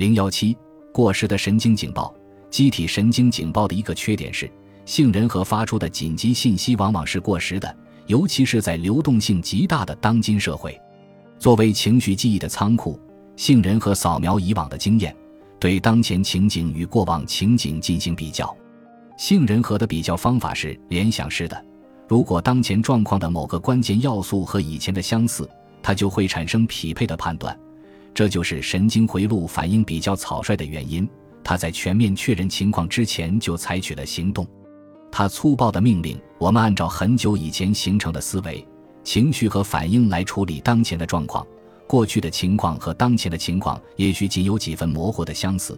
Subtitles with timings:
[0.00, 0.56] 零幺七
[0.94, 2.10] 过时的神经警报。
[2.48, 4.50] 机体神经警报的一个缺点是，
[4.86, 7.76] 杏仁核发出的紧急信息往往是过时的，
[8.06, 10.74] 尤其是在流动性极大的当今社会。
[11.38, 12.98] 作为情绪记忆的仓库，
[13.36, 15.14] 杏仁核扫描以往的经验，
[15.58, 18.56] 对当前情景与过往情景进行比较。
[19.18, 21.62] 杏仁核的比较方法是联想式的。
[22.08, 25.46] 如果当前状况的某个关键要素和以前的相似，
[25.82, 27.54] 它就会产生匹配的判断。
[28.12, 31.08] 这就是神经回路反应比较草率的原因。
[31.42, 34.46] 他在全面确认情况之前就采取了行动。
[35.10, 38.64] 他粗暴的命令我们按照很久以前形成的思维、
[39.02, 41.44] 情绪和反应来处理当前的状况。
[41.86, 45.76] 过去的情况和当前的情况也许仅有几分模糊的相似，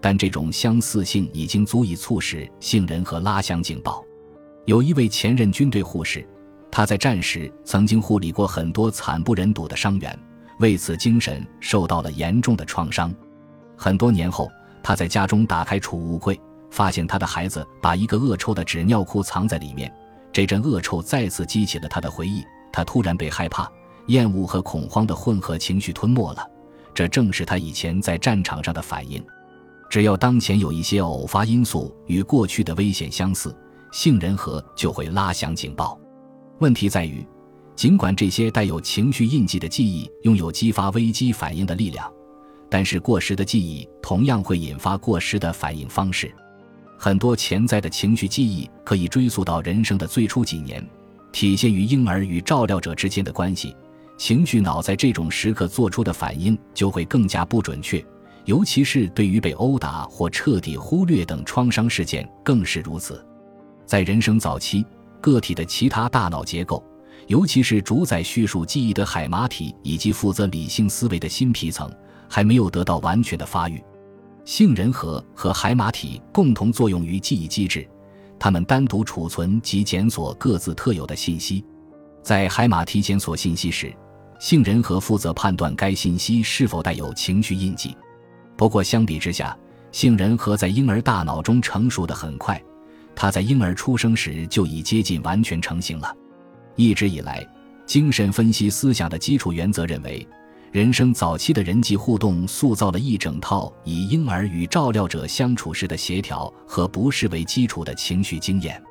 [0.00, 4.04] 但这种相似性已经足以促使杏仁和拉响警报。
[4.64, 6.26] 有一位前任军队护士，
[6.70, 10.18] 他在战时曾经护理过很多惨不忍睹的伤员，
[10.62, 13.14] 为此精神受到了严重的创伤。
[13.76, 14.50] 很多年后。
[14.84, 16.36] 他在家中打开储物柜，
[16.68, 19.88] 发现他的孩子把一个恶臭的纸尿裤藏在里面。
[20.32, 22.42] 这阵恶臭再次激起了他的回忆。
[22.72, 23.70] 他突然被害怕、
[24.08, 26.44] 厌恶和恐慌的混合情绪吞没了。
[26.92, 29.24] 这正是他以前在战场上的反应。
[29.88, 33.56] 只要当前有一些偶发因素与过去的危险相似，
[33.92, 35.96] 杏仁核就会拉响警报。
[36.58, 37.24] 问题在于，
[37.74, 42.10] 尽管这些带有情绪印记的记忆拥有激发危机反应的力量。
[42.70, 46.32] 但是过时的记忆同样会引发过时的反应方式。
[46.96, 50.82] 很多潜在的情绪记忆可以追溯到人生的最初几年，
[51.32, 53.76] 体现于婴儿与照料者之间的关系。
[54.16, 58.02] 情绪脑在这种时刻做出的反应就会更加不准确，
[58.44, 63.22] 尤其是对于被殴打或彻底忽略等创伤事件更是如此。
[63.84, 64.86] 在人生早期，
[65.20, 66.82] 个体的其他大脑结构，
[67.26, 71.90] 尤其是主宰叙述记忆的海马体以及负责理性思维的新皮层。
[72.34, 73.78] 还没有得到完全的发育，
[74.42, 77.86] 杏仁核和海马体共同作用于记忆机制，
[78.38, 81.62] 它们单独储存及检索各自特有的信息。
[82.22, 83.94] 在海马体检索信息时，
[84.40, 87.94] 杏仁核负责判断该信息是否带有情绪印记。
[88.56, 89.54] 不过相比之下，
[89.90, 92.58] 杏仁核在婴儿大脑中成熟的很快，
[93.14, 96.16] 它在婴儿出生时就已接近完全成型了。
[96.76, 97.46] 一直以来，
[97.86, 100.26] 精神分析思想的基础原则认为。
[100.70, 108.82] 人生早期的人际互动塑造了一整套以婴儿与照料者相处时的协调和不适为基础的情绪经验。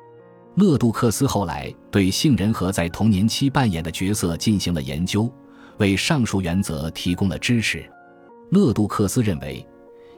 [0.54, 5.28] 勒杜克斯后来对杏仁核在童年期扮演的角色进行了研究，
[5.78, 7.84] 为上述原则提供了支持。
[8.52, 9.66] 勒杜克斯认为，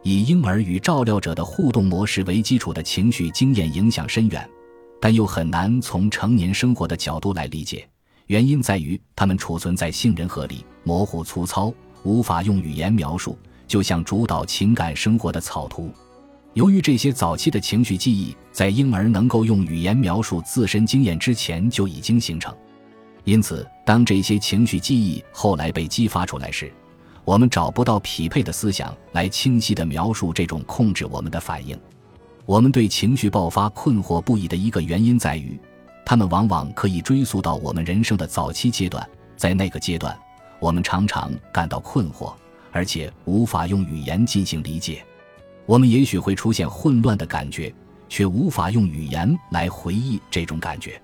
[0.02, 4.46] 以婴儿与照料者的互动模式为基础的情绪经验影响深远，
[5.04, 7.86] 但又很难从成年生活的角度来理解。
[8.28, 11.70] 原因在于，它们储存在杏仁核里，模糊粗糙，
[12.04, 13.38] 无法用语言描述，
[13.68, 15.92] 就像主导情感生活的草图。
[16.54, 22.56] 由于这些早期的情绪记忆在婴儿能够用语言描述自身经验之前就已经形成，
[23.24, 26.72] 因此，当这些情绪记忆后来被激发出来时，
[27.26, 31.78] 我们找不到匹配的思想来清晰地描述这种控制我们的反应。
[32.46, 35.58] 我们对情绪爆发困惑不已的一个原因在于。
[36.04, 40.14] 他们往往可以追溯到我们人生的早期阶段，在那个阶段，
[40.60, 42.34] 我们常常感到困惑，
[42.70, 45.02] 而且无法用语言进行理解。
[45.64, 47.74] 我们也许会出现混乱的感觉，
[48.06, 51.00] 却无法用语言来回忆这种感觉。